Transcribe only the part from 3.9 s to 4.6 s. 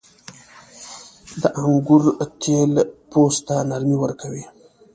ورکوي.